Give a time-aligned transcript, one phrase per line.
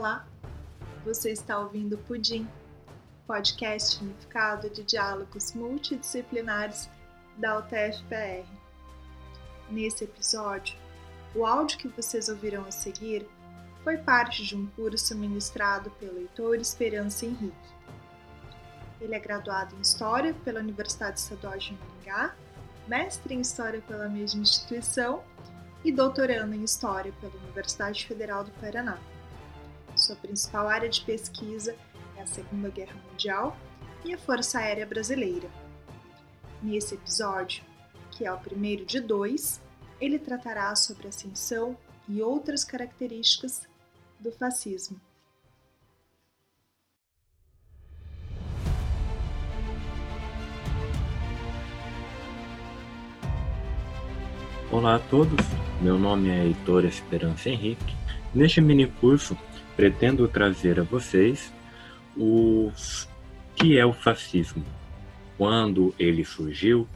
[0.00, 0.26] Olá,
[1.04, 2.48] você está ouvindo Pudim,
[3.26, 6.88] podcast unificado de diálogos multidisciplinares
[7.36, 8.48] da UTF-PR.
[9.68, 10.74] Nesse episódio,
[11.34, 13.28] o áudio que vocês ouvirão a seguir
[13.84, 17.74] foi parte de um curso ministrado pelo Heitor Esperança Henrique.
[19.02, 22.34] Ele é graduado em História pela Universidade Estadual de Maringá,
[22.88, 25.22] mestre em História pela mesma instituição
[25.84, 28.98] e doutorando em História pela Universidade Federal do Paraná.
[30.00, 31.76] Sua principal área de pesquisa
[32.16, 33.54] é a Segunda Guerra Mundial
[34.02, 35.50] e a Força Aérea Brasileira.
[36.62, 37.62] Nesse episódio,
[38.10, 39.60] que é o primeiro de dois,
[40.00, 41.76] ele tratará sobre a ascensão
[42.08, 43.68] e outras características
[44.18, 44.98] do fascismo.
[54.72, 55.44] Olá a todos,
[55.82, 57.94] meu nome é Heitor Esperança Henrique.
[58.32, 59.36] Neste mini curso,
[59.80, 61.50] pretendo trazer a vocês
[62.14, 62.70] o
[63.56, 64.62] que é o fascismo,
[65.38, 66.86] quando ele surgiu,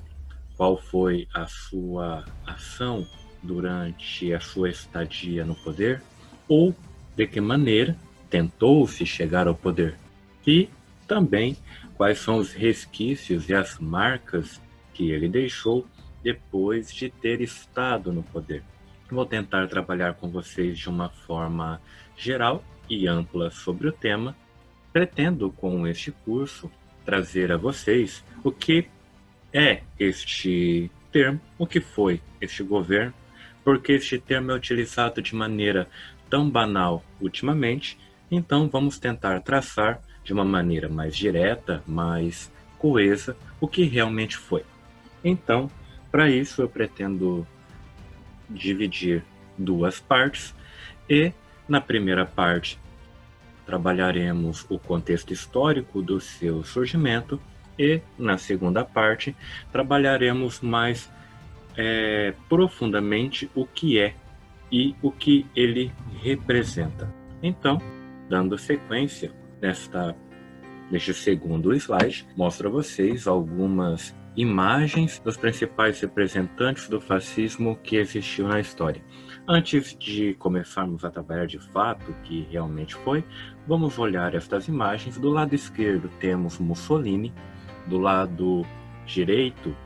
[0.55, 3.07] qual foi a sua ação
[3.43, 6.03] durante a sua estadia no poder,
[6.47, 6.75] ou
[7.17, 7.97] de que maneira
[8.29, 9.97] tentou-se chegar ao poder,
[10.47, 10.69] e
[11.09, 11.57] também
[11.97, 14.61] quais são os resquícios e as marcas
[14.93, 15.87] que ele deixou
[16.23, 18.63] depois de ter estado no poder.
[19.11, 21.81] Vou tentar trabalhar com vocês de uma forma
[22.15, 24.37] geral e ampla sobre o tema.
[24.93, 26.71] Pretendo, com este curso,
[27.05, 28.87] trazer a vocês o que
[29.53, 33.15] é este termo, o que foi este governo,
[33.63, 35.89] porque este termo é utilizado de maneira
[36.29, 37.99] tão banal ultimamente,
[38.31, 44.65] então vamos tentar traçar de uma maneira mais direta, mais coesa, o que realmente foi.
[45.23, 45.71] Então,
[46.11, 47.47] para isso, eu pretendo
[48.49, 49.25] dividir
[49.57, 50.55] duas partes
[51.09, 51.33] e,
[51.69, 52.79] na primeira parte,
[53.67, 57.41] trabalharemos o contexto histórico do seu surgimento
[57.79, 59.35] e, na segunda parte,
[59.73, 61.11] trabalharemos mais
[61.77, 64.15] é, profundamente o que é
[64.71, 67.13] e o que ele representa.
[67.43, 67.81] Então,
[68.29, 70.15] dando sequência nesta
[70.91, 78.49] neste segundo slide, mostro a vocês algumas imagens dos principais representantes do fascismo que existiu
[78.49, 79.03] na história.
[79.47, 83.25] Antes de começarmos a trabalhar de fato o que realmente foi,
[83.67, 85.19] vamos olhar estas imagens.
[85.19, 87.33] Do lado esquerdo temos Mussolini,
[87.87, 88.67] do lado
[89.07, 89.77] direito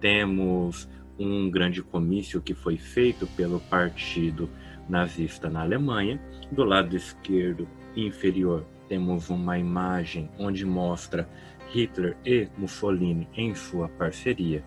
[0.00, 0.88] temos
[1.18, 4.50] um grande comício que foi feito pelo partido
[4.88, 6.20] nazista na Alemanha.
[6.52, 7.66] Do lado esquerdo
[7.96, 11.28] inferior temos uma imagem onde mostra
[11.74, 14.64] Hitler e Mussolini em sua parceria.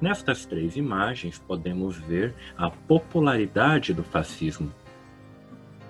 [0.00, 4.72] Nestas três imagens podemos ver a popularidade do fascismo.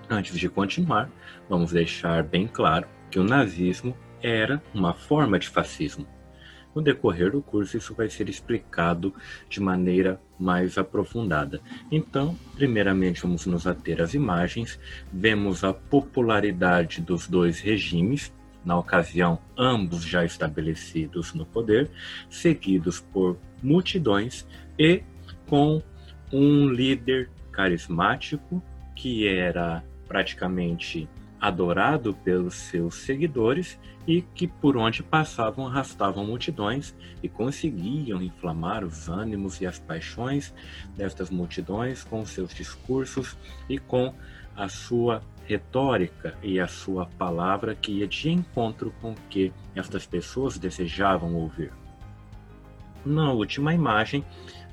[0.09, 1.09] Antes de continuar,
[1.47, 6.05] vamos deixar bem claro que o nazismo era uma forma de fascismo.
[6.75, 9.13] No decorrer do curso, isso vai ser explicado
[9.47, 11.61] de maneira mais aprofundada.
[11.91, 14.79] Então, primeiramente, vamos nos ater às imagens.
[15.11, 18.31] Vemos a popularidade dos dois regimes,
[18.63, 21.89] na ocasião, ambos já estabelecidos no poder,
[22.29, 24.45] seguidos por multidões
[24.77, 25.03] e
[25.47, 25.81] com
[26.31, 28.61] um líder carismático
[28.95, 31.07] que era praticamente
[31.39, 39.07] adorado pelos seus seguidores e que por onde passavam arrastavam multidões e conseguiam inflamar os
[39.07, 40.53] ânimos e as paixões
[40.97, 43.37] destas multidões com seus discursos
[43.69, 44.13] e com
[44.55, 50.05] a sua retórica e a sua palavra que ia de encontro com o que estas
[50.05, 51.73] pessoas desejavam ouvir.
[53.03, 54.23] Na última imagem,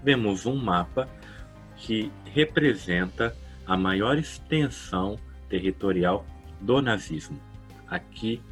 [0.05, 1.09] vemos um mapa
[1.79, 3.35] que representa
[3.67, 6.27] a maior extensão territorial
[6.61, 7.41] do nazismo.
[7.89, 8.43] Aqui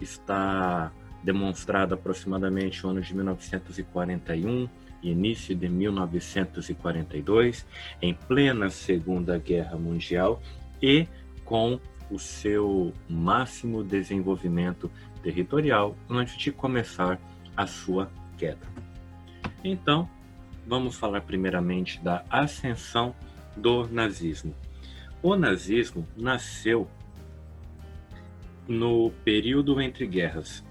[0.00, 0.92] está
[1.22, 4.68] demonstrado aproximadamente o ano de 1941
[5.02, 7.66] e início de 1942,
[8.02, 10.42] em plena Segunda Guerra Mundial
[10.82, 11.06] e
[11.50, 14.88] com o seu máximo desenvolvimento
[15.20, 17.20] territorial antes de começar
[17.56, 18.08] a sua
[18.38, 18.68] queda.
[19.64, 20.08] Então,
[20.64, 23.16] vamos falar primeiramente da ascensão
[23.56, 24.54] do nazismo.
[25.20, 26.88] O nazismo nasceu
[28.68, 30.64] no período entre guerras.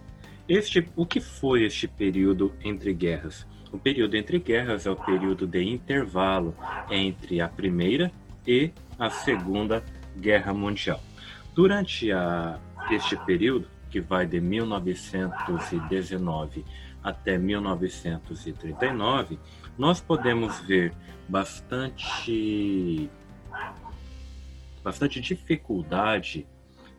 [0.47, 3.45] Este, o que foi este período entre guerras?
[3.69, 6.55] O período entre guerras é o período de intervalo
[6.89, 8.09] entre a Primeira
[8.47, 9.98] e a Segunda Guerra
[10.53, 11.01] Mundial.
[11.53, 12.59] Durante a,
[12.91, 16.63] este período, que vai de 1919
[17.03, 19.37] até 1939,
[19.77, 20.93] nós podemos ver
[21.27, 23.09] bastante,
[24.83, 26.47] bastante dificuldade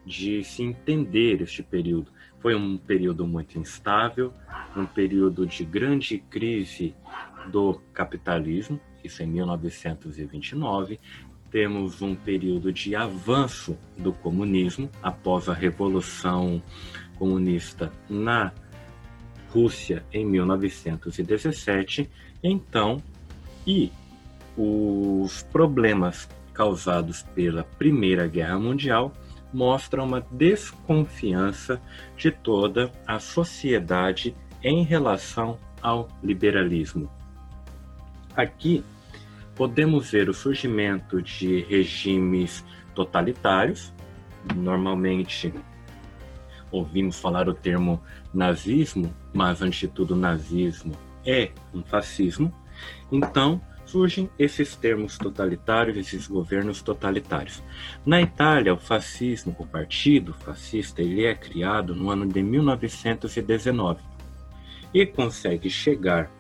[0.05, 2.11] de se entender este período.
[2.39, 4.33] Foi um período muito instável,
[4.75, 6.95] um período de grande crise
[7.51, 10.99] do capitalismo, isso em 1929.
[11.51, 16.63] Temos um período de avanço do comunismo após a Revolução
[17.19, 18.53] Comunista na
[19.51, 22.09] Rússia em 1917.
[22.43, 23.03] Então,
[23.67, 23.91] e
[24.57, 29.13] os problemas causados pela Primeira Guerra Mundial
[29.53, 31.81] mostram uma desconfiança
[32.17, 37.11] de toda a sociedade em relação ao liberalismo.
[38.37, 38.85] Aqui
[39.61, 42.65] podemos ver o surgimento de regimes
[42.95, 43.93] totalitários,
[44.57, 45.53] normalmente
[46.71, 48.03] ouvimos falar o termo
[48.33, 50.95] nazismo, mas antes de tudo nazismo
[51.27, 52.51] é um fascismo.
[53.13, 57.63] Então, surgem esses termos totalitários, esses governos totalitários.
[58.07, 64.01] Na Itália, o fascismo, o partido fascista, ele é criado no ano de 1919
[64.95, 66.31] e consegue chegar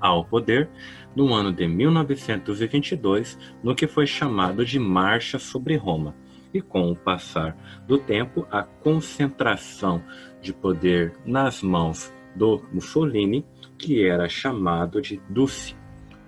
[0.00, 0.68] ao poder
[1.14, 6.14] no ano de 1922, no que foi chamado de Marcha sobre Roma.
[6.52, 7.56] E com o passar
[7.86, 10.02] do tempo, a concentração
[10.40, 13.44] de poder nas mãos do Mussolini,
[13.76, 15.76] que era chamado de Duce,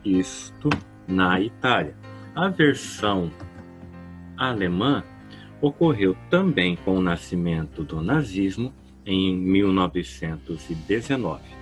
[0.04, 0.68] isto
[1.08, 1.96] na Itália.
[2.34, 3.30] A versão
[4.36, 5.02] alemã
[5.60, 8.72] ocorreu também com o nascimento do nazismo
[9.04, 11.59] em 1919.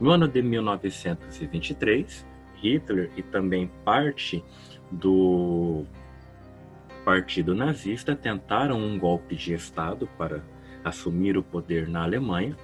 [0.00, 2.26] No ano de 1923,
[2.56, 4.42] Hitler e também parte
[4.90, 5.84] do
[7.04, 10.42] Partido Nazista tentaram um golpe de Estado para
[10.82, 12.56] assumir o poder na Alemanha,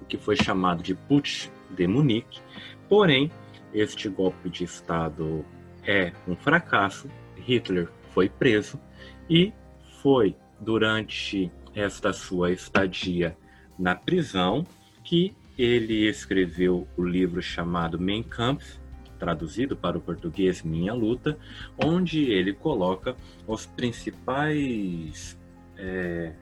[0.00, 2.40] o que foi chamado de Putsch de Munique.
[2.88, 3.28] Porém,
[3.72, 5.44] este golpe de Estado
[5.84, 7.08] é um fracasso.
[7.36, 8.80] Hitler foi preso
[9.28, 9.52] e
[10.00, 13.36] foi durante esta sua estadia
[13.76, 14.64] na prisão
[15.02, 18.78] que ele escreveu o livro chamado Mein Kampf,
[19.18, 21.38] traduzido para o português Minha Luta,
[21.78, 23.16] onde ele coloca
[23.46, 25.38] os principais
[25.76, 26.32] é,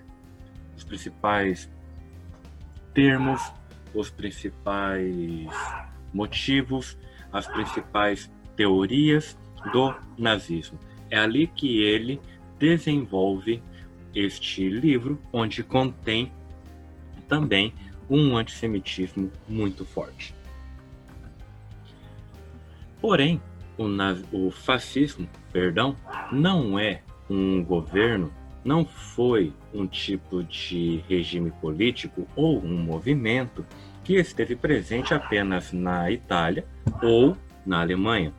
[0.76, 1.70] os principais
[2.94, 3.52] termos,
[3.94, 5.48] os principais
[6.12, 6.98] motivos,
[7.32, 9.38] as principais teorias
[9.72, 10.78] do nazismo.
[11.10, 12.20] É ali que ele
[12.58, 13.62] desenvolve
[14.14, 16.32] este livro, onde contém
[17.28, 17.72] também
[18.08, 20.34] um antissemitismo muito forte.
[23.00, 23.40] Porém,
[23.76, 23.86] o,
[24.46, 25.96] o fascismo, perdão,
[26.30, 28.32] não é um governo,
[28.64, 33.66] não foi um tipo de regime político ou um movimento
[34.04, 36.64] que esteve presente apenas na Itália
[37.02, 38.32] ou na Alemanha.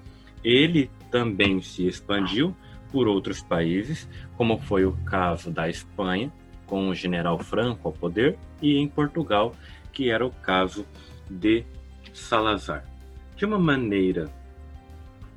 [0.44, 2.56] Ele também se expandiu
[2.92, 4.08] por outros países,
[4.38, 6.32] como foi o caso da Espanha,
[6.66, 9.54] com o general Franco ao poder, e em Portugal,
[9.92, 10.86] que era o caso
[11.30, 11.66] de
[12.14, 12.86] Salazar.
[13.36, 14.30] De uma maneira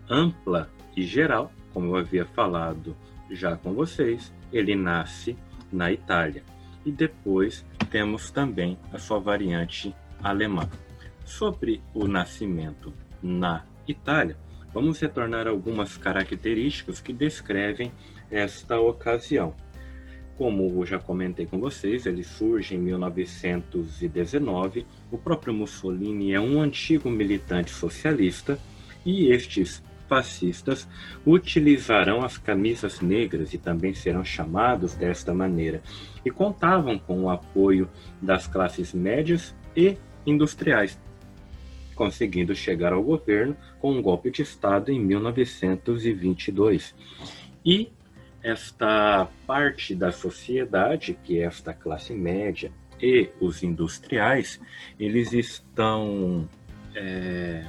[0.08, 2.96] ampla e geral, como eu havia falado
[3.30, 5.36] já com vocês, ele nasce
[5.72, 6.42] na Itália.
[6.84, 10.68] E depois temos também a sua variante alemã.
[11.24, 12.92] Sobre o nascimento
[13.22, 14.36] na Itália,
[14.72, 17.92] vamos retornar algumas características que descrevem
[18.30, 19.54] esta ocasião.
[20.36, 24.86] Como eu já comentei com vocês, ele surge em 1919.
[25.10, 28.58] O próprio Mussolini é um antigo militante socialista
[29.04, 30.88] e estes fascistas
[31.26, 35.82] utilizarão as camisas negras e também serão chamados desta maneira,
[36.24, 37.88] e contavam com o apoio
[38.20, 40.96] das classes médias e industriais,
[41.94, 46.94] conseguindo chegar ao governo com um golpe de Estado em 1922.
[47.64, 47.90] E
[48.46, 52.70] esta parte da sociedade, que é esta classe média
[53.02, 54.60] e os industriais,
[55.00, 56.48] eles estão
[56.94, 57.64] é,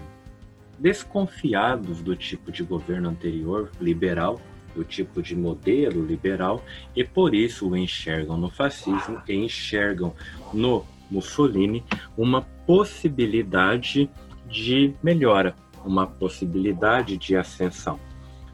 [0.77, 4.39] desconfiados do tipo de governo anterior, liberal,
[4.75, 6.63] do tipo de modelo liberal,
[6.95, 10.13] e por isso o enxergam no fascismo e enxergam
[10.53, 11.83] no Mussolini
[12.15, 14.07] uma possibilidade
[14.47, 17.99] de melhora, uma possibilidade de ascensão.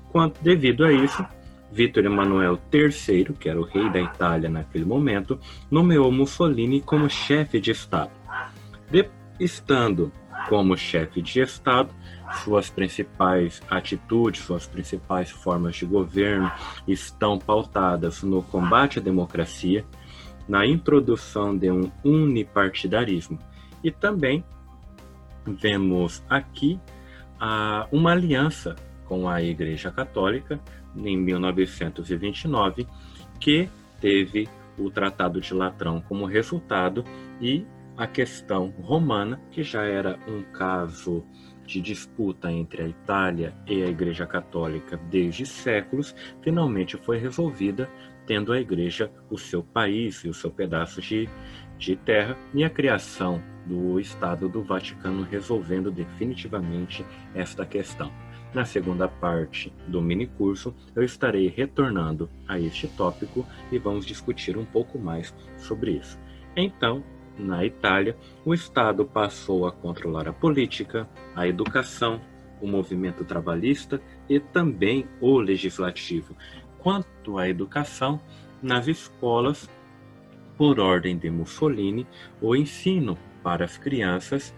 [0.10, 1.25] Quanto devido a isso,
[1.74, 5.39] Vítor Emanuel III, que era o rei da Itália naquele momento,
[5.72, 8.12] nomeou Mussolini como chefe de Estado.
[8.92, 10.12] De, estando
[10.48, 11.89] como chefe de Estado,
[12.44, 16.51] suas principais atitudes, suas principais formas de governo
[16.88, 19.84] estão pautadas no combate à democracia,
[20.48, 23.39] na introdução de um unipartidarismo
[23.84, 24.44] e também
[25.46, 26.80] vemos aqui
[27.39, 28.75] a, uma aliança
[29.13, 30.60] com a Igreja Católica
[30.96, 32.88] em 1929
[33.39, 33.70] que
[34.01, 37.03] teve o Tratado de Latrão como resultado
[37.39, 37.63] e
[37.96, 41.24] a questão romana, que já era um caso
[41.63, 47.88] de disputa entre a Itália e a Igreja Católica desde séculos, finalmente foi resolvida,
[48.25, 51.29] tendo a Igreja o seu país e o seu pedaço de,
[51.77, 57.05] de terra e a criação do Estado do Vaticano resolvendo definitivamente
[57.36, 58.12] esta questão.
[58.53, 64.55] Na segunda parte do mini curso, eu estarei retornando a este tópico e vamos discutir
[64.55, 66.19] um pouco mais sobre isso.
[66.55, 67.03] Então,
[67.38, 72.22] na Itália, o Estado passou a controlar a política, a educação,
[72.62, 76.38] o movimento trabalhista e também o legislativo.
[76.77, 78.22] Quanto à educação,
[78.62, 79.67] nas escolas,
[80.55, 82.05] por ordem de Mussolini,
[82.39, 84.53] o ensino para as crianças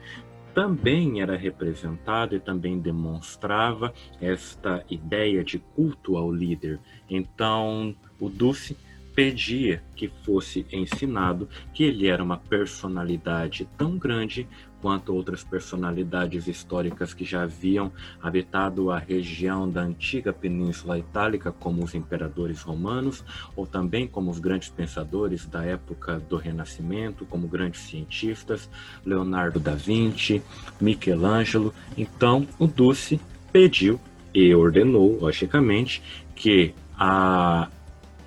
[0.55, 6.79] também era representado e também demonstrava esta ideia de culto ao líder.
[7.09, 8.77] Então, o Duce
[9.15, 14.45] pedia que fosse ensinado que ele era uma personalidade tão grande
[14.81, 17.91] quanto outras personalidades históricas que já haviam
[18.21, 23.23] habitado a região da antiga Península Itálica, como os imperadores romanos,
[23.55, 28.69] ou também como os grandes pensadores da época do Renascimento, como grandes cientistas,
[29.03, 30.43] Leonardo da Vinci,
[30.79, 31.73] Michelangelo.
[31.97, 33.19] Então, o Duce
[33.51, 33.99] pediu
[34.35, 36.03] e ordenou, logicamente,
[36.35, 37.69] que a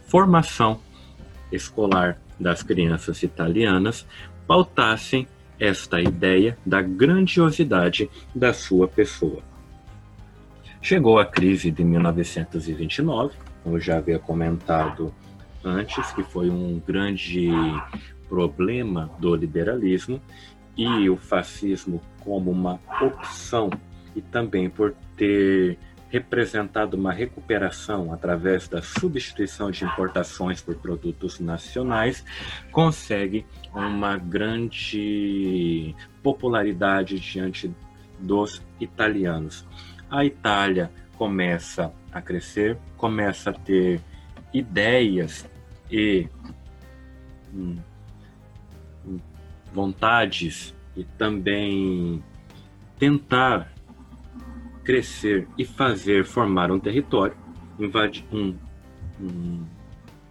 [0.08, 0.80] formação
[1.52, 4.06] escolar das crianças italianas
[4.46, 5.26] pautassem
[5.58, 9.42] esta ideia da grandiosidade da sua pessoa.
[10.80, 15.12] Chegou a crise de 1929, como eu já havia comentado
[15.64, 17.50] antes, que foi um grande
[18.28, 20.20] problema do liberalismo
[20.76, 23.68] e o fascismo como uma opção
[24.14, 25.76] e também por ter
[26.08, 32.24] representado uma recuperação através da substituição de importações por produtos nacionais,
[32.72, 37.70] consegue uma grande popularidade diante
[38.18, 39.66] dos italianos.
[40.10, 44.00] A Itália começa a crescer, começa a ter
[44.52, 45.48] ideias
[45.90, 46.26] e
[47.52, 47.76] hum,
[49.72, 52.22] vontades e também
[52.98, 53.72] tentar
[54.88, 57.37] crescer e fazer formar um território,
[57.78, 58.54] invade um,
[59.21, 59.62] um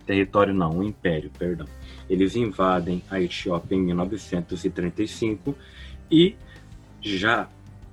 [0.04, 1.68] território não, um império, perdão.
[2.10, 5.56] Eles invadem a Etiópia em 1935
[6.10, 6.36] e
[7.00, 7.48] já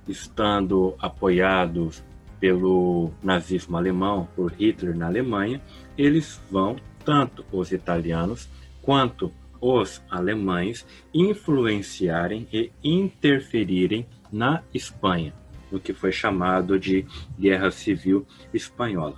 [0.07, 2.03] estando apoiados
[2.39, 5.61] pelo nazismo alemão, por Hitler na Alemanha,
[5.95, 8.49] eles vão, tanto os italianos
[8.81, 9.31] quanto
[9.61, 15.31] os alemães, influenciarem e interferirem na Espanha
[15.75, 17.05] no que foi chamado de
[17.37, 19.17] Guerra Civil Espanhola.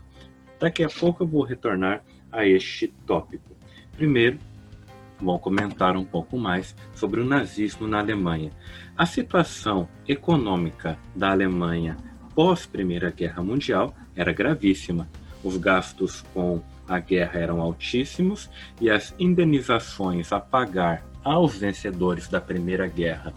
[0.60, 3.56] Daqui a pouco eu vou retornar a este tópico.
[3.96, 4.40] Primeiro,
[5.22, 8.52] vou comentar um pouco mais sobre o nazismo na Alemanha.
[8.98, 11.96] A situação econômica da Alemanha
[12.34, 15.08] pós Primeira Guerra Mundial era gravíssima.
[15.44, 18.50] Os gastos com a guerra eram altíssimos
[18.82, 23.32] e as indenizações a pagar aos vencedores da Primeira Guerra,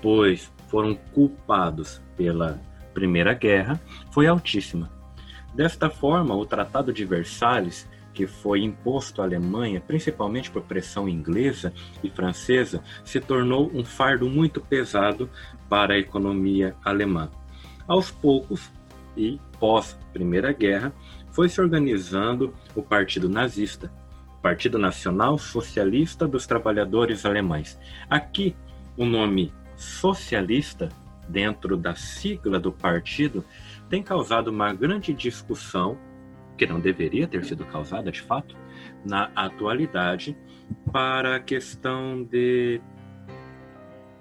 [0.00, 2.60] pois foram culpados pela
[2.94, 4.90] Primeira Guerra foi altíssima.
[5.54, 11.72] Desta forma, o Tratado de Versalhes, que foi imposto à Alemanha, principalmente por pressão inglesa
[12.02, 15.28] e francesa, se tornou um fardo muito pesado
[15.68, 17.30] para a economia alemã.
[17.86, 18.70] Aos poucos,
[19.16, 20.92] e pós Primeira Guerra,
[21.30, 23.92] foi se organizando o Partido Nazista,
[24.40, 27.78] Partido Nacional Socialista dos Trabalhadores Alemães.
[28.08, 28.56] Aqui,
[28.96, 30.90] o nome socialista
[31.28, 33.44] dentro da sigla do partido
[33.88, 35.98] tem causado uma grande discussão,
[36.56, 38.54] que não deveria ter sido causada de fato,
[39.04, 40.36] na atualidade,
[40.92, 42.80] para a questão de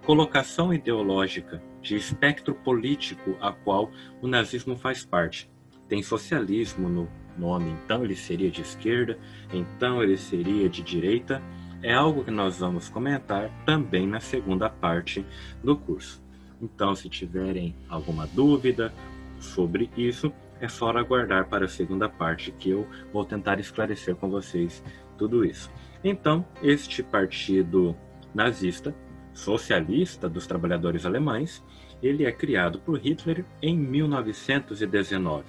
[0.06, 5.52] colocação ideológica, de espectro político a qual o nazismo faz parte.
[5.88, 9.20] Tem socialismo no nome, então ele seria de esquerda,
[9.54, 11.42] então ele seria de direita.
[11.82, 15.26] É algo que nós vamos comentar também na segunda parte
[15.64, 16.22] do curso.
[16.62, 18.94] Então, se tiverem alguma dúvida
[19.40, 24.30] sobre isso, é só aguardar para a segunda parte que eu vou tentar esclarecer com
[24.30, 24.84] vocês
[25.18, 25.72] tudo isso.
[26.04, 27.96] Então, este partido
[28.36, 28.94] nazista,
[29.34, 31.64] socialista dos trabalhadores alemães,
[32.04, 35.46] ele é criado por Hitler em 1919.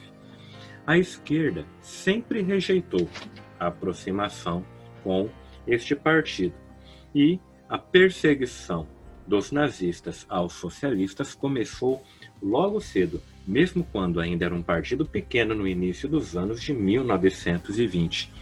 [0.86, 3.08] A esquerda sempre rejeitou
[3.58, 4.64] a aproximação
[5.02, 5.28] com
[5.70, 6.54] este partido
[7.14, 8.86] e a perseguição
[9.26, 12.02] dos nazistas aos socialistas começou
[12.42, 18.32] logo cedo, mesmo quando ainda era um partido pequeno no início dos anos de 1920.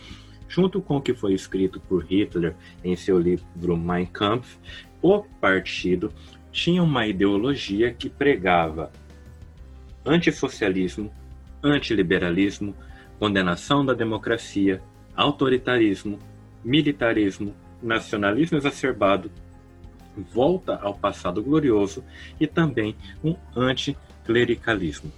[0.49, 4.56] junto com o que foi escrito por Hitler em seu livro Mein Kampf,
[5.02, 6.11] o partido
[6.50, 8.90] tinha uma ideologia que pregava
[10.06, 11.12] antissocialismo,
[11.62, 12.75] antiliberalismo,
[13.18, 14.80] condenação da democracia,
[15.14, 16.18] autoritarismo,
[16.65, 19.31] militarismo, nacionalismo exacerbado,
[20.17, 22.05] volta ao passado glorioso
[22.41, 25.12] e também um anticlericalismo.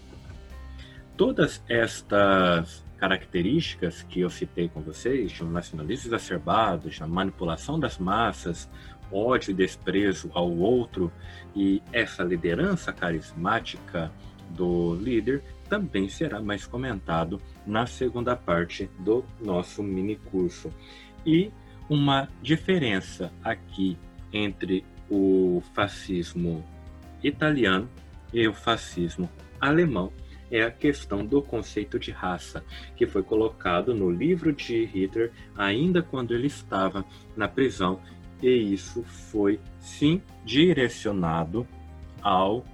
[1.16, 7.80] Todas estas características que eu citei com vocês, de um nacionalismo exacerbado, de uma manipulação
[7.80, 8.68] das massas,
[9.10, 11.10] ódio e desprezo ao outro
[11.54, 14.12] e essa liderança carismática
[14.50, 20.72] do líder também será mais comentado na segunda parte do nosso mini curso.
[21.24, 21.50] E
[21.88, 23.96] uma diferença aqui
[24.32, 26.64] entre o fascismo
[27.22, 27.88] italiano
[28.32, 29.28] e o fascismo
[29.60, 30.12] alemão
[30.50, 32.64] é a questão do conceito de raça,
[32.96, 37.04] que foi colocado no livro de Hitler ainda quando ele estava
[37.36, 38.00] na prisão,
[38.42, 41.66] e isso foi sim direcionado
[42.20, 42.64] ao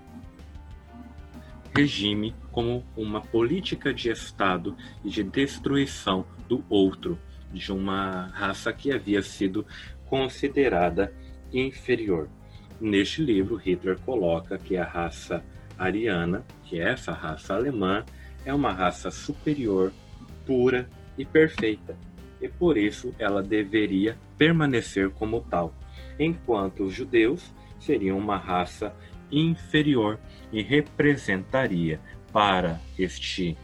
[1.75, 4.75] regime como uma política de Estado
[5.05, 7.19] e de destruição do outro,
[7.57, 9.67] de uma raça que havia sido
[10.07, 11.13] considerada
[11.53, 12.29] inferior.
[12.81, 15.43] Neste livro, Hitler coloca que a raça
[15.79, 18.05] ariana, que é essa raça alemã,
[18.45, 19.93] é uma raça superior,
[20.45, 21.97] pura e perfeita,
[22.41, 25.75] e por isso ela deveria permanecer como tal,
[26.19, 28.95] enquanto os judeus seriam uma raça
[29.33, 30.19] inferior
[30.53, 31.99] e representaria
[32.33, 33.57] para este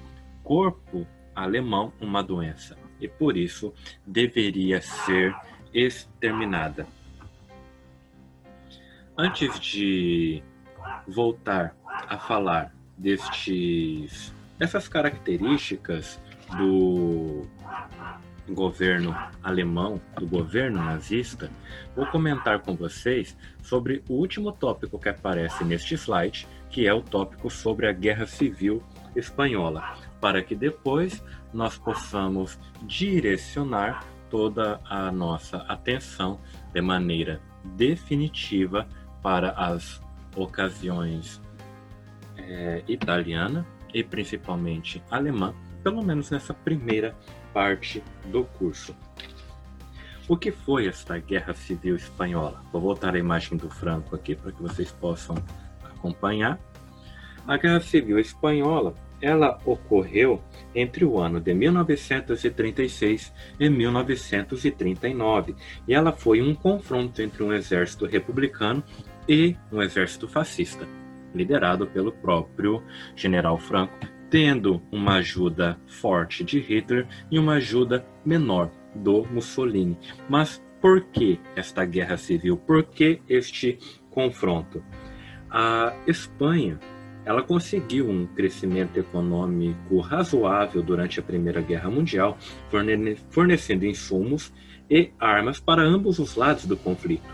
[0.43, 3.75] corpo alemão uma doença, e por isso
[4.07, 5.35] deveria ser
[5.75, 6.87] exterminada.
[9.19, 10.43] Antes de
[11.07, 16.21] voltar a falar destes essas características
[16.57, 17.45] do
[18.49, 21.51] governo alemão, do governo nazista,
[21.97, 27.03] vou comentar com vocês sobre o último tópico que aparece neste slide, que é o
[27.03, 28.83] tópico sobre a Guerra Civil
[29.17, 31.21] Espanhola, para que depois
[31.53, 36.41] nós possamos direcionar toda a nossa atenção
[36.73, 38.87] de maneira definitiva
[39.21, 40.01] para as
[40.37, 41.43] ocasiões
[42.39, 47.17] é, italiana e principalmente alemã, pelo menos nessa primeira
[47.53, 48.95] parte do curso.
[50.29, 52.63] O que foi esta Guerra Civil Espanhola?
[52.73, 55.35] Vou voltar a imagem do Franco aqui para que vocês possam
[55.83, 56.61] acompanhar.
[57.45, 60.43] A Guerra Civil Espanhola ela ocorreu
[60.75, 65.55] entre o ano de 1936 e 1939
[65.87, 68.83] e ela foi um confronto entre um exército republicano
[69.29, 70.87] e um exército fascista,
[71.33, 72.83] liderado pelo próprio
[73.15, 73.95] general Franco,
[74.29, 79.97] tendo uma ajuda forte de Hitler e uma ajuda menor do Mussolini.
[80.29, 82.57] Mas por que esta guerra civil?
[82.57, 83.79] Por que este
[84.11, 84.83] confronto?
[85.49, 86.81] A Espanha
[87.25, 92.37] ela conseguiu um crescimento econômico razoável durante a Primeira Guerra Mundial,
[93.31, 94.53] fornecendo insumos
[94.91, 97.33] e armas para ambos os lados do conflito.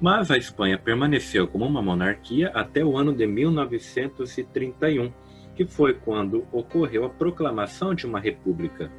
[0.00, 5.12] Mas a Espanha permaneceu como uma monarquia até o ano de 1931,
[5.54, 8.90] que foi quando ocorreu a proclamação de uma república.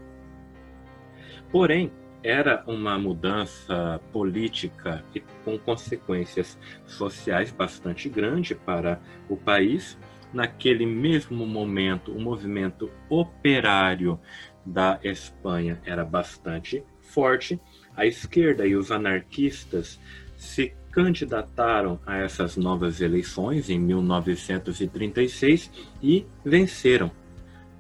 [1.52, 1.92] Porém,
[2.24, 9.98] era uma mudança política e com consequências sociais bastante grande para o país.
[10.34, 14.20] Naquele mesmo momento, o movimento operário
[14.66, 17.60] da Espanha era bastante forte.
[17.96, 20.00] A esquerda e os anarquistas
[20.38, 27.12] se candidataram a essas novas eleições em 1936 e venceram.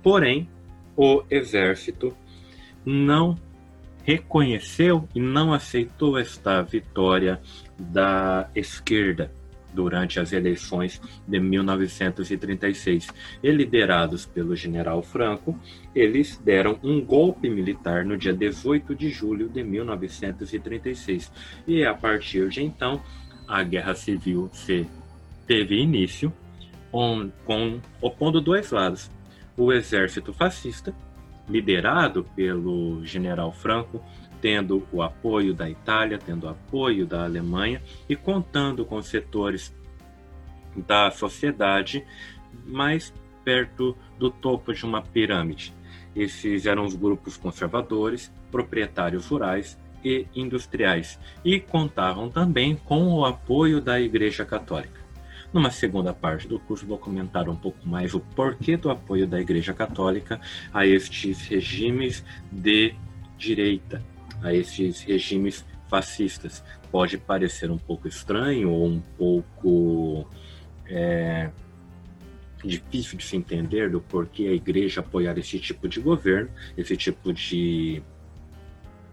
[0.01, 0.49] Porém,
[0.95, 2.15] o exército
[2.85, 3.37] não
[4.03, 7.41] reconheceu e não aceitou esta vitória
[7.77, 9.31] da esquerda
[9.73, 13.07] durante as eleições de 1936.
[13.41, 15.57] E liderados pelo general Franco,
[15.95, 21.31] eles deram um golpe militar no dia 18 de julho de 1936.
[21.67, 23.01] E a partir de então,
[23.47, 24.85] a guerra civil se
[25.47, 26.31] teve início,
[26.91, 29.09] com, opondo dois lados:
[29.57, 30.93] o exército fascista
[31.51, 34.01] liderado pelo general Franco,
[34.39, 39.75] tendo o apoio da Itália, tendo o apoio da Alemanha e contando com setores
[40.75, 42.03] da sociedade
[42.65, 45.73] mais perto do topo de uma pirâmide.
[46.15, 53.79] Esses eram os grupos conservadores, proprietários rurais e industriais, e contavam também com o apoio
[53.79, 55.00] da Igreja Católica.
[55.53, 59.39] Numa segunda parte do curso, vou comentar um pouco mais o porquê do apoio da
[59.39, 60.39] Igreja Católica
[60.73, 62.95] a estes regimes de
[63.37, 64.01] direita
[64.41, 66.63] a esses regimes fascistas.
[66.91, 70.27] Pode parecer um pouco estranho ou um pouco
[70.87, 71.49] é,
[72.63, 77.31] difícil de se entender do porquê a igreja apoiar esse tipo de governo, esse tipo
[77.33, 78.01] de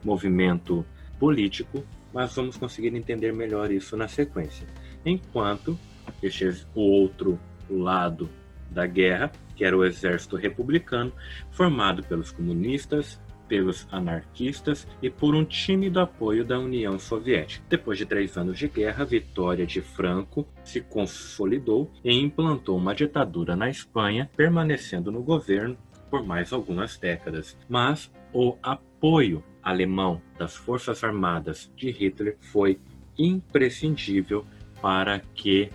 [0.04, 0.84] movimento
[1.18, 4.66] político, mas vamos conseguir entender melhor isso na sequência.
[5.04, 5.78] Enquanto
[6.22, 8.28] este o outro lado
[8.70, 11.12] da guerra, que era o exército republicano,
[11.50, 17.64] formado pelos comunistas, pelos anarquistas e por um tímido apoio da União Soviética.
[17.68, 22.94] Depois de três anos de guerra, a vitória de Franco se consolidou e implantou uma
[22.94, 25.76] ditadura na Espanha, permanecendo no governo
[26.10, 27.56] por mais algumas décadas.
[27.68, 32.78] Mas o apoio alemão das Forças Armadas de Hitler foi
[33.18, 34.44] imprescindível
[34.80, 35.70] para que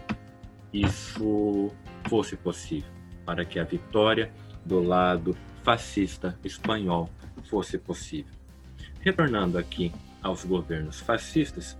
[0.73, 1.71] isso
[2.07, 2.89] fosse possível,
[3.25, 4.31] para que a vitória
[4.65, 7.09] do lado fascista espanhol
[7.49, 8.33] fosse possível.
[8.99, 11.77] Retornando aqui aos governos fascistas,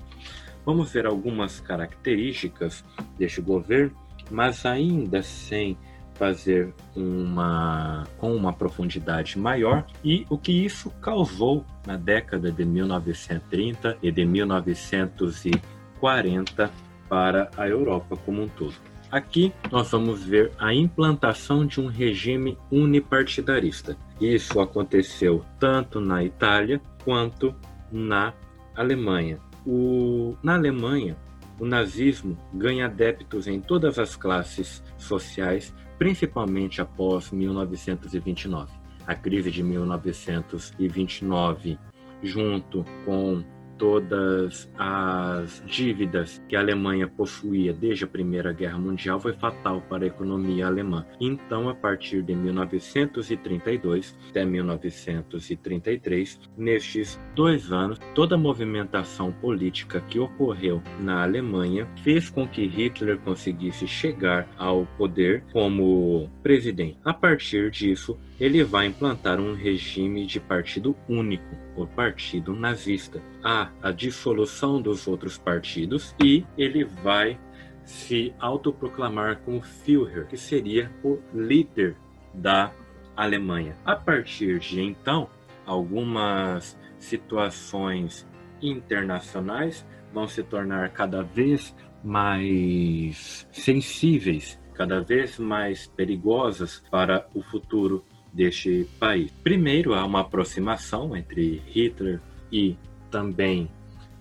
[0.66, 2.84] vamos ver algumas características
[3.18, 3.96] deste governo,
[4.30, 5.78] mas ainda sem
[6.14, 13.98] fazer uma com uma profundidade maior e o que isso causou na década de 1930
[14.02, 16.72] e de 1940
[17.14, 18.74] para a Europa como um todo.
[19.12, 23.96] Aqui nós vamos ver a implantação de um regime unipartidarista.
[24.20, 27.54] Isso aconteceu tanto na Itália quanto
[27.92, 28.34] na
[28.76, 29.38] Alemanha.
[29.64, 31.16] O, na Alemanha,
[31.60, 38.72] o nazismo ganha adeptos em todas as classes sociais, principalmente após 1929.
[39.06, 41.78] A crise de 1929,
[42.24, 43.44] junto com
[43.78, 50.04] todas as dívidas que a Alemanha possuía desde a Primeira Guerra Mundial foi fatal para
[50.04, 51.06] a economia alemã.
[51.20, 60.20] Então, a partir de 1932 até 1933, nestes dois anos, toda a movimentação política que
[60.20, 66.98] ocorreu na Alemanha fez com que Hitler conseguisse chegar ao poder como presidente.
[67.04, 73.22] A partir disso, ele vai implantar um regime de partido único, o Partido Nazista.
[73.42, 77.40] Há a dissolução dos outros partidos e ele vai
[77.86, 81.96] se autoproclamar como Führer, que seria o líder
[82.34, 82.74] da
[83.16, 83.78] Alemanha.
[83.86, 85.30] A partir de então,
[85.66, 88.28] algumas situações
[88.62, 98.04] internacionais vão se tornar cada vez mais sensíveis, cada vez mais perigosas para o futuro
[98.34, 99.32] deste país.
[99.44, 102.20] Primeiro, há uma aproximação entre Hitler
[102.52, 102.76] e
[103.12, 103.70] também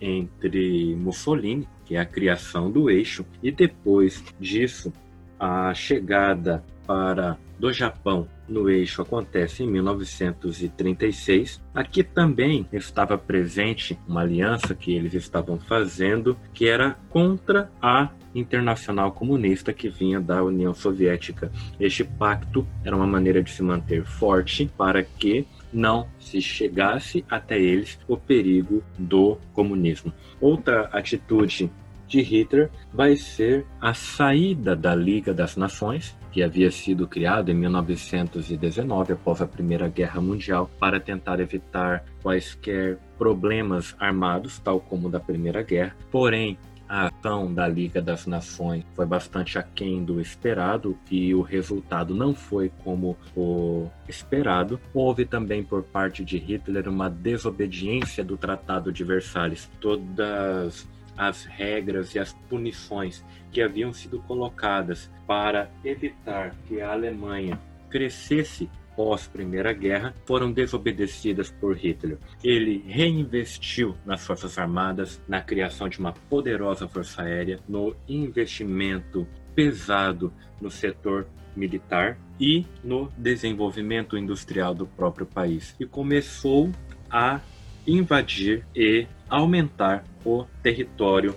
[0.01, 4.93] entre Mussolini, que é a criação do eixo, e depois disso,
[5.39, 11.61] a chegada para do Japão no eixo acontece em 1936.
[11.73, 19.13] Aqui também estava presente uma aliança que eles estavam fazendo, que era contra a Internacional
[19.13, 21.51] Comunista que vinha da União Soviética.
[21.79, 27.59] Este pacto era uma maneira de se manter forte para que não se chegasse até
[27.59, 30.13] eles o perigo do comunismo.
[30.41, 31.71] Outra atitude
[32.07, 37.55] de Hitler vai ser a saída da Liga das Nações, que havia sido criada em
[37.55, 45.21] 1919 após a Primeira Guerra Mundial para tentar evitar quaisquer problemas armados, tal como da
[45.21, 45.97] Primeira Guerra.
[46.11, 46.59] Porém,
[46.93, 52.35] a ação da Liga das Nações foi bastante aquém do esperado e o resultado não
[52.35, 54.79] foi como o esperado.
[54.93, 59.71] Houve também por parte de Hitler uma desobediência do Tratado de Versalhes.
[59.81, 67.59] Todas as regras e as punições que haviam sido colocadas para evitar que a Alemanha
[67.89, 68.69] crescesse
[69.03, 72.19] pós Primeira Guerra foram desobedecidas por Hitler.
[72.45, 80.33] Ele reinvestiu nas Forças Armadas, na criação de uma poderosa força aérea, no investimento pesado
[80.61, 85.75] no setor militar e no desenvolvimento industrial do próprio país.
[85.81, 86.71] E começou
[87.11, 87.41] a
[87.85, 91.35] invadir e aumentar o território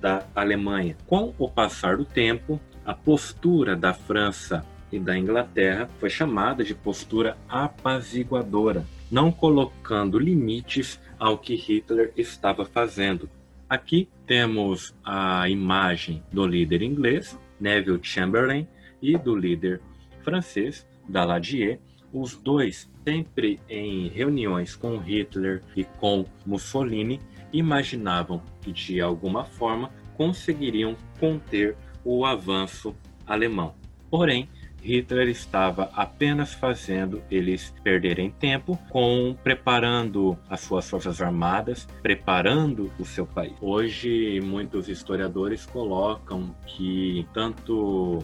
[0.00, 0.96] da Alemanha.
[1.06, 6.74] Com o passar do tempo, a postura da França e da Inglaterra foi chamada de
[6.74, 13.28] postura apaziguadora, não colocando limites ao que Hitler estava fazendo.
[13.68, 18.68] Aqui temos a imagem do líder inglês, Neville Chamberlain,
[19.00, 19.80] e do líder
[20.22, 21.80] francês, Daladier,
[22.12, 27.18] os dois sempre em reuniões com Hitler e com Mussolini
[27.52, 32.94] imaginavam que de alguma forma conseguiriam conter o avanço
[33.26, 33.74] alemão.
[34.10, 34.48] Porém,
[34.82, 43.04] Hitler estava apenas fazendo eles perderem tempo com preparando as suas forças armadas, preparando o
[43.04, 43.54] seu país.
[43.60, 48.18] Hoje, muitos historiadores colocam que tanto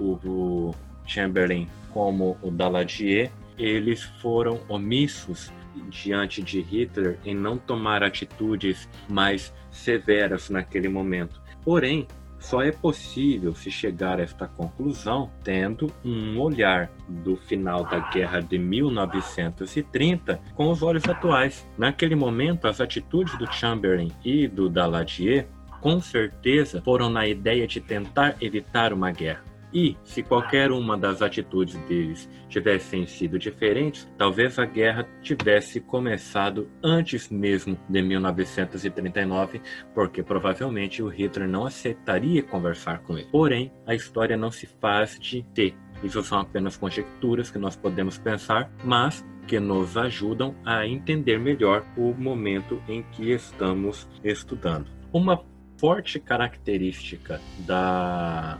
[0.00, 0.74] o
[1.06, 5.52] Chamberlain como o Daladier eles foram omissos
[5.88, 11.40] diante de Hitler em não tomar atitudes mais severas naquele momento.
[11.64, 12.06] Porém,
[12.38, 18.40] só é possível se chegar a esta conclusão tendo um olhar do final da guerra
[18.40, 21.66] de 1930 com os olhos atuais.
[21.76, 25.48] Naquele momento, as atitudes do Chamberlain e do Daladier
[25.80, 29.47] com certeza foram na ideia de tentar evitar uma guerra.
[29.72, 36.68] E, se qualquer uma das atitudes deles tivessem sido diferentes, talvez a guerra tivesse começado
[36.82, 39.60] antes mesmo de 1939,
[39.94, 43.28] porque provavelmente o Hitler não aceitaria conversar com ele.
[43.30, 45.74] Porém, a história não se faz de ter.
[46.02, 51.84] Isso são apenas conjecturas que nós podemos pensar, mas que nos ajudam a entender melhor
[51.96, 54.86] o momento em que estamos estudando.
[55.12, 55.42] Uma
[55.78, 58.58] forte característica da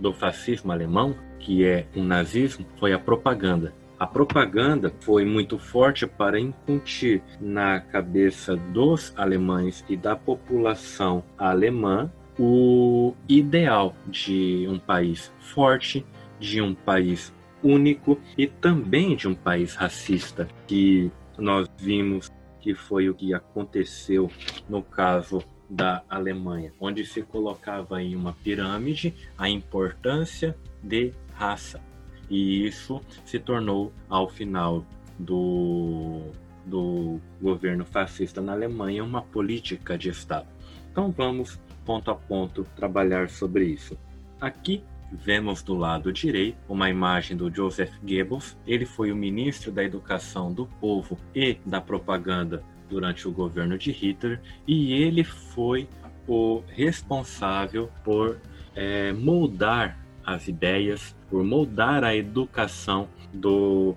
[0.00, 3.72] do fascismo alemão, que é o nazismo, foi a propaganda.
[3.98, 12.10] A propaganda foi muito forte para incutir na cabeça dos alemães e da população alemã
[12.38, 16.06] o ideal de um país forte,
[16.38, 17.30] de um país
[17.62, 24.30] único e também de um país racista, que nós vimos que foi o que aconteceu
[24.66, 31.80] no caso da Alemanha, onde se colocava em uma pirâmide a importância de raça.
[32.28, 34.84] E isso se tornou, ao final
[35.18, 36.22] do,
[36.66, 40.48] do governo fascista na Alemanha, uma política de Estado.
[40.90, 43.96] Então vamos, ponto a ponto, trabalhar sobre isso.
[44.40, 48.56] Aqui vemos do lado direito uma imagem do Joseph Goebbels.
[48.66, 53.92] Ele foi o ministro da Educação do Povo e da Propaganda durante o governo de
[53.92, 55.88] Hitler e ele foi
[56.26, 58.38] o responsável por
[58.74, 63.94] é, moldar as ideias, por moldar a educação do,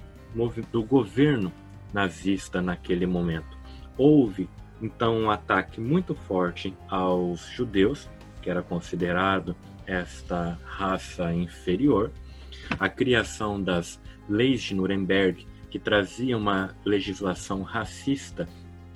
[0.71, 1.51] do governo
[1.93, 3.57] nazista naquele momento.
[3.97, 4.49] Houve
[4.81, 8.09] então um ataque muito forte aos judeus,
[8.41, 12.11] que era considerado esta raça inferior,
[12.79, 18.47] a criação das leis de Nuremberg, que trazia uma legislação racista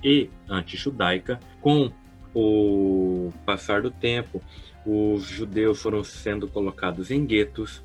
[0.02, 1.38] e anti-judaica.
[1.60, 1.90] Com
[2.34, 4.42] o passar do tempo,
[4.86, 7.82] os judeus foram sendo colocados em guetos,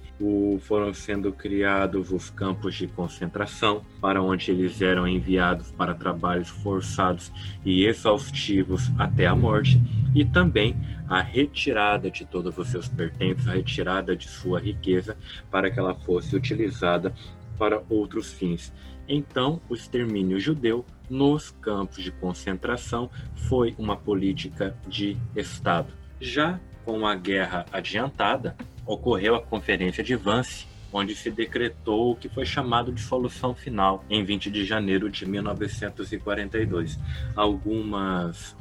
[0.61, 7.31] foram sendo criados os campos de concentração, para onde eles eram enviados para trabalhos forçados
[7.65, 9.81] e exaustivos até a morte,
[10.15, 10.77] e também
[11.09, 15.17] a retirada de todos os seus pertences, a retirada de sua riqueza,
[15.51, 17.13] para que ela fosse utilizada
[17.57, 18.71] para outros fins.
[19.07, 25.93] Então, o extermínio judeu nos campos de concentração foi uma política de Estado.
[26.19, 32.29] Já com a guerra adiantada, ocorreu a Conferência de Vance, onde se decretou o que
[32.29, 36.99] foi chamado de solução final em 20 de janeiro de 1942.
[37.35, 38.55] Algumas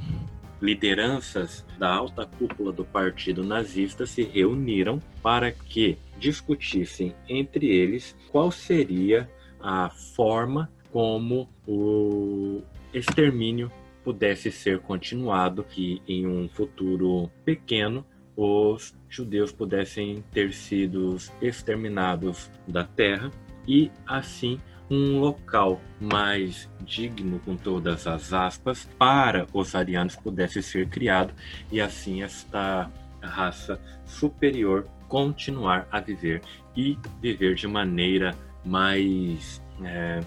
[0.60, 8.50] lideranças da alta cúpula do partido nazista se reuniram para que discutissem entre eles qual
[8.52, 9.28] seria
[9.62, 12.60] a forma como o
[12.92, 13.70] extermínio
[14.04, 18.04] pudesse ser continuado, que em um futuro pequeno
[18.36, 23.30] os judeus pudessem ter sido exterminados da terra
[23.66, 30.88] e assim um local mais digno com todas as aspas para os arianos pudesse ser
[30.88, 31.32] criado
[31.70, 32.90] e assim esta
[33.22, 36.42] raça superior continuar a viver
[36.76, 40.20] e viver de maneira mais, é,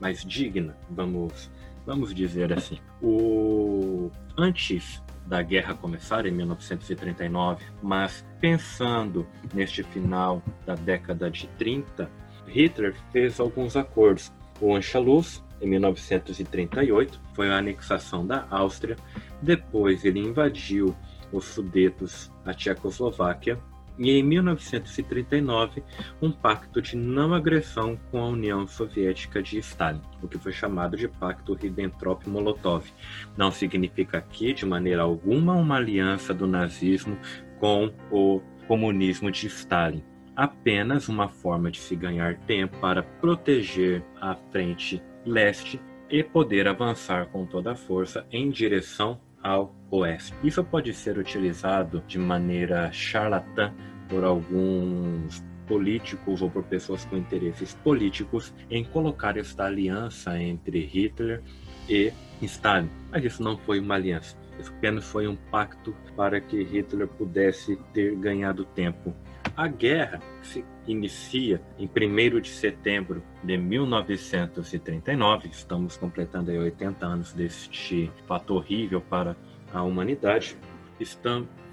[0.00, 1.50] mais digna, vamos,
[1.86, 2.78] vamos dizer assim.
[3.02, 12.10] O, antes da guerra começar, em 1939, mas pensando neste final da década de 30,
[12.48, 14.32] Hitler fez alguns acordos.
[14.60, 18.96] O Anschluss, em 1938, foi a anexação da Áustria.
[19.40, 20.96] Depois ele invadiu
[21.32, 23.58] os Sudetos, a Tchecoslováquia,
[24.00, 25.82] e em 1939
[26.22, 30.96] um pacto de não agressão com a União Soviética de Stalin, o que foi chamado
[30.96, 32.90] de Pacto Ribbentrop-Molotov.
[33.36, 37.18] Não significa aqui de maneira alguma uma aliança do nazismo
[37.58, 40.02] com o comunismo de Stalin,
[40.34, 47.26] apenas uma forma de se ganhar tempo para proteger a frente leste e poder avançar
[47.26, 50.34] com toda a força em direção ao oeste.
[50.42, 53.72] Isso pode ser utilizado de maneira charlatã
[54.08, 61.42] por alguns políticos ou por pessoas com interesses políticos em colocar esta aliança entre Hitler
[61.88, 62.90] e Stalin.
[63.10, 64.36] Mas isso não foi uma aliança.
[64.58, 69.14] Isso apenas foi um pacto para que Hitler pudesse ter ganhado tempo.
[69.56, 75.48] A guerra se inicia em 1 de setembro de 1939.
[75.48, 79.36] Estamos completando aí 80 anos deste fato horrível para
[79.72, 80.56] a humanidade.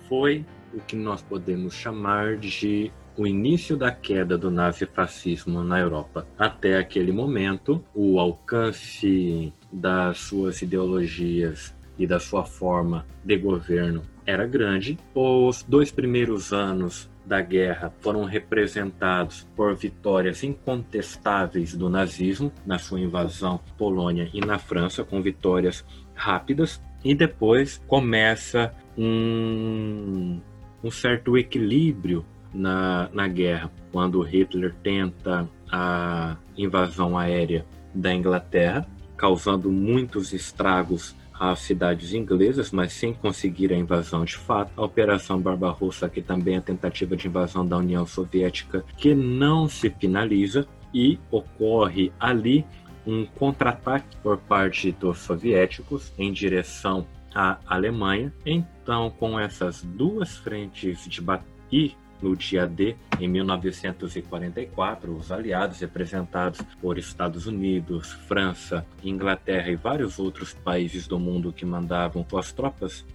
[0.07, 6.27] Foi o que nós podemos chamar de o início da queda do nazifascismo na Europa.
[6.37, 14.45] Até aquele momento, o alcance das suas ideologias e da sua forma de governo era
[14.45, 14.99] grande.
[15.15, 23.01] Os dois primeiros anos da guerra foram representados por vitórias incontestáveis do nazismo na sua
[23.01, 25.83] invasão Polônia e na França, com vitórias
[26.15, 30.39] rápidas, e depois começa um,
[30.83, 38.87] um certo equilíbrio na, na guerra, quando Hitler tenta a invasão aérea da Inglaterra,
[39.17, 44.71] causando muitos estragos às cidades inglesas, mas sem conseguir a invasão de fato.
[44.75, 49.69] A Operação Barbarossa, que também é a tentativa de invasão da União Soviética, que não
[49.69, 52.65] se finaliza e ocorre ali
[53.05, 58.33] um contra-ataque por parte dos soviéticos em direção à Alemanha.
[58.45, 61.57] Então, com essas duas frentes de batalha
[62.21, 70.19] no dia D, em 1944, os aliados, representados por Estados Unidos, França, Inglaterra e vários
[70.19, 73.05] outros países do mundo que mandavam suas tropas,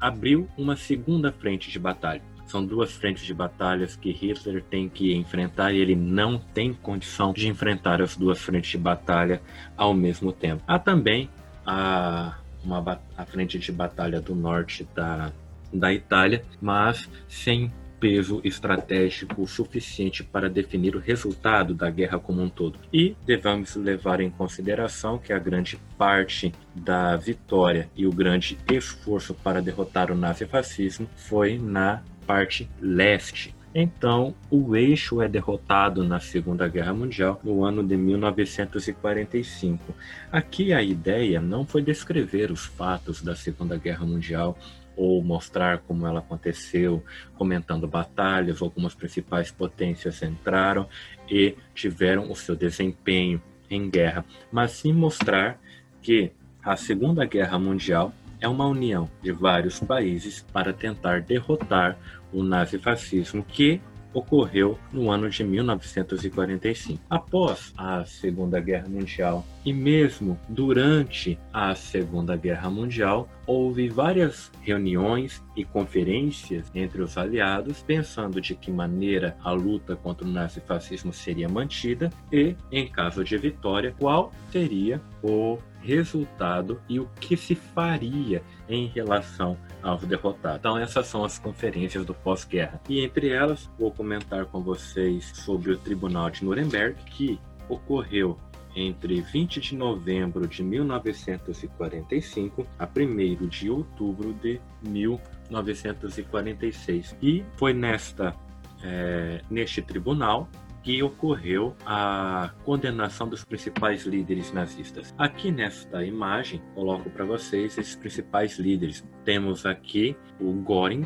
[0.00, 2.22] abriu uma segunda frente de batalha.
[2.46, 7.32] São duas frentes de batalhas que Hitler tem que enfrentar e ele não tem condição
[7.32, 9.42] de enfrentar as duas frentes de batalha
[9.76, 10.62] ao mesmo tempo.
[10.66, 11.28] Há também
[11.66, 15.32] a, uma, a frente de batalha do norte da,
[15.72, 22.48] da Itália, mas sem peso estratégico suficiente para definir o resultado da guerra como um
[22.48, 22.78] todo.
[22.92, 29.34] E devemos levar em consideração que a grande parte da vitória e o grande esforço
[29.34, 33.56] para derrotar o nazifascismo foi na parte leste.
[33.78, 39.94] Então, o eixo é derrotado na Segunda Guerra Mundial no ano de 1945.
[40.32, 44.56] Aqui a ideia não foi descrever os fatos da Segunda Guerra Mundial
[44.96, 47.04] ou mostrar como ela aconteceu,
[47.36, 50.88] comentando batalhas ou como as principais potências entraram
[51.28, 55.60] e tiveram o seu desempenho em guerra, mas sim mostrar
[56.00, 56.32] que
[56.62, 61.98] a Segunda Guerra Mundial é uma união de vários países para tentar derrotar
[62.32, 63.80] o nazifascismo que
[64.12, 67.02] ocorreu no ano de 1945.
[67.08, 75.42] Após a Segunda Guerra Mundial e mesmo durante a Segunda Guerra Mundial, houve várias reuniões
[75.54, 81.48] e conferências entre os aliados, pensando de que maneira a luta contra o nazifascismo seria
[81.48, 88.42] mantida e, em caso de vitória, qual seria o resultado e o que se faria
[88.68, 90.58] em relação aos derrotados.
[90.58, 92.80] Então, essas são as conferências do pós-guerra.
[92.88, 98.38] E entre elas, vou comentar com vocês sobre o Tribunal de Nuremberg, que ocorreu
[98.76, 107.16] entre 20 de novembro de 1945 a 1 de outubro de 1946.
[107.22, 108.36] E foi nesta
[108.84, 110.46] é, neste tribunal
[110.82, 115.12] que ocorreu a condenação dos principais líderes nazistas.
[115.18, 119.04] Aqui nesta imagem, coloco para vocês esses principais líderes.
[119.24, 121.04] Temos aqui o Göring,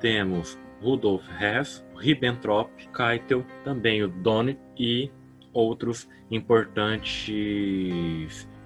[0.00, 5.08] temos Rudolf Hess, Ribbentrop, Keitel, também o Donnet e
[5.52, 7.28] outros importantes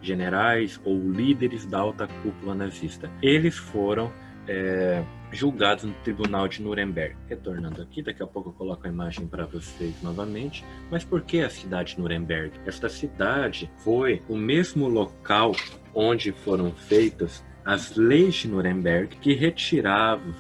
[0.01, 3.11] generais ou líderes da alta cúpula nazista.
[3.20, 4.12] Eles foram
[4.49, 7.16] é, julgados no tribunal de Nuremberg.
[7.29, 10.64] Retornando aqui, daqui a pouco eu coloco a imagem para vocês novamente.
[10.90, 12.53] Mas por que a cidade de Nuremberg?
[12.64, 15.53] Esta cidade foi o mesmo local
[15.94, 20.33] onde foram feitas as leis de Nuremberg que retiravam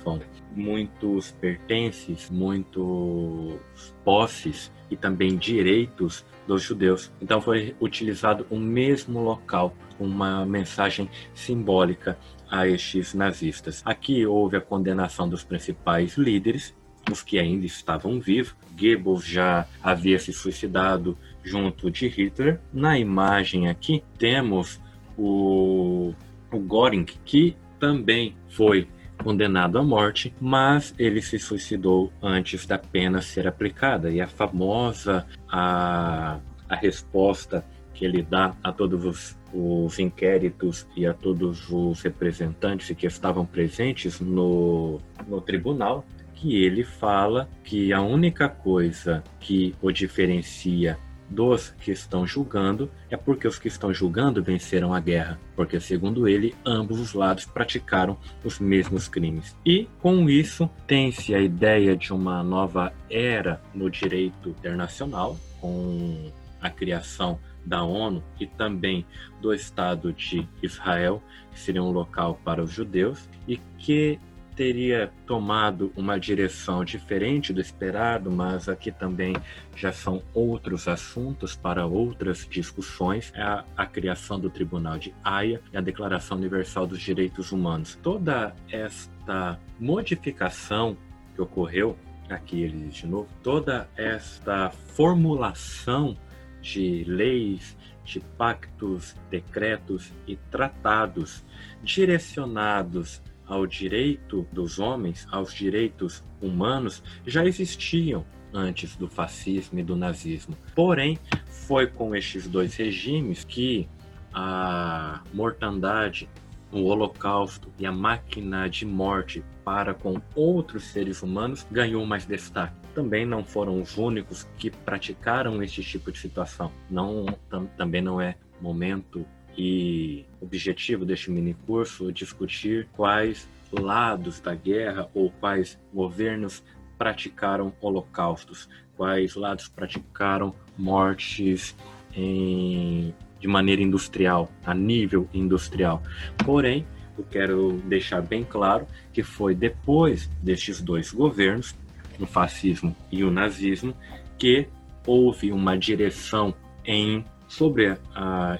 [0.56, 3.60] muitos pertences, muitos
[4.04, 7.12] posses e também direitos dos judeus.
[7.20, 12.18] Então foi utilizado o mesmo local, uma mensagem simbólica
[12.50, 13.82] a estes nazistas.
[13.84, 16.74] Aqui houve a condenação dos principais líderes,
[17.10, 18.54] os que ainda estavam vivos.
[18.78, 22.60] Goebbels já havia se suicidado junto de Hitler.
[22.72, 24.80] Na imagem aqui temos
[25.16, 26.12] o,
[26.52, 28.88] o Göring, que também foi
[29.22, 34.10] condenado à morte, mas ele se suicidou antes da pena ser aplicada.
[34.10, 36.38] E a famosa a,
[36.68, 37.64] a resposta
[37.94, 43.46] que ele dá a todos os, os inquéritos e a todos os representantes que estavam
[43.46, 46.04] presentes no, no tribunal,
[46.34, 50.98] que ele fala que a única coisa que o diferencia
[51.28, 56.28] dos que estão julgando é porque os que estão julgando venceram a guerra, porque, segundo
[56.28, 59.56] ele, ambos os lados praticaram os mesmos crimes.
[59.64, 66.70] E, com isso, tem-se a ideia de uma nova era no direito internacional, com a
[66.70, 69.04] criação da ONU e também
[69.40, 71.22] do Estado de Israel,
[71.52, 74.20] que seria um local para os judeus, e que
[74.56, 79.36] teria tomado uma direção diferente do esperado, mas aqui também
[79.76, 85.60] já são outros assuntos para outras discussões, é a, a, criação do Tribunal de Haia
[85.72, 87.98] e a Declaração Universal dos Direitos Humanos.
[88.02, 90.96] Toda esta modificação
[91.34, 91.96] que ocorreu,
[92.30, 96.16] aqui ele de novo, toda esta formulação
[96.62, 101.44] de leis, de pactos, decretos e tratados
[101.82, 109.96] direcionados ao direito dos homens, aos direitos humanos, já existiam antes do fascismo e do
[109.96, 110.56] nazismo.
[110.74, 113.88] Porém, foi com estes dois regimes que
[114.32, 116.28] a mortandade,
[116.72, 122.74] o holocausto e a máquina de morte para com outros seres humanos ganhou mais destaque.
[122.94, 126.70] Também não foram os únicos que praticaram este tipo de situação.
[126.90, 129.26] Não, tam, também não é momento
[129.56, 136.62] e objetivo deste mini curso discutir quais lados da guerra ou quais governos
[136.98, 141.76] praticaram holocaustos, quais lados praticaram mortes
[142.14, 146.02] em, de maneira industrial, a nível industrial.
[146.44, 146.86] Porém,
[147.18, 151.74] eu quero deixar bem claro que foi depois destes dois governos,
[152.18, 153.94] o fascismo e o nazismo,
[154.38, 154.68] que
[155.06, 156.54] houve uma direção
[156.84, 157.24] em
[157.56, 157.96] sobre uh,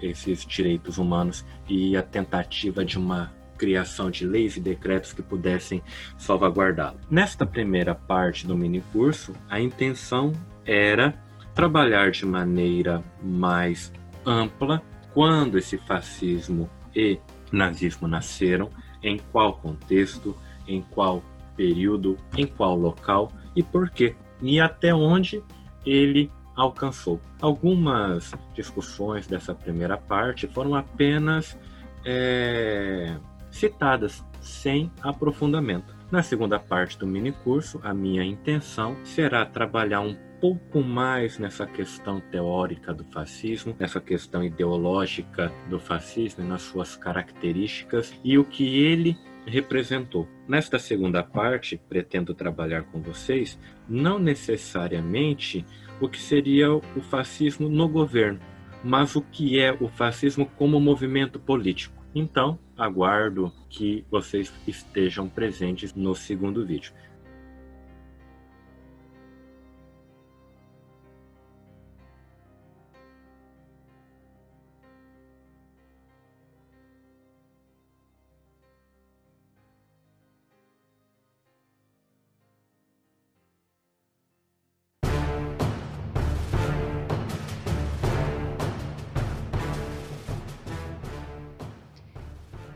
[0.01, 5.83] esses direitos humanos e a tentativa de uma criação de leis e decretos que pudessem
[6.17, 6.99] salvaguardá-lo.
[7.11, 10.33] Nesta primeira parte do mini curso, a intenção
[10.65, 11.15] era
[11.55, 13.93] trabalhar de maneira mais
[14.25, 14.83] ampla
[15.13, 17.19] quando esse fascismo e
[17.53, 18.71] nazismo nasceram,
[19.03, 20.37] em qual contexto,
[20.67, 21.23] em qual
[21.55, 25.43] período, em qual local e por quê, e até onde
[25.85, 27.21] ele alcançou.
[27.41, 31.57] Algumas discussões dessa primeira parte foram apenas
[32.05, 33.17] é,
[33.51, 35.95] citadas, sem aprofundamento.
[36.11, 41.67] Na segunda parte do mini curso, a minha intenção será trabalhar um pouco mais nessa
[41.67, 48.79] questão teórica do fascismo, nessa questão ideológica do fascismo nas suas características e o que
[48.79, 50.29] ele representou.
[50.49, 55.65] Nesta segunda parte, pretendo trabalhar com vocês não necessariamente
[56.01, 58.41] o que seria o fascismo no governo,
[58.83, 61.95] mas o que é o fascismo como movimento político.
[62.15, 66.93] Então, aguardo que vocês estejam presentes no segundo vídeo.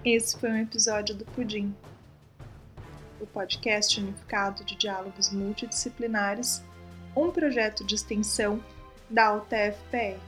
[0.03, 1.77] Esse foi um episódio do Pudim,
[3.21, 6.65] o podcast unificado de diálogos multidisciplinares,
[7.15, 8.65] um projeto de extensão
[9.11, 10.19] da UTFPR,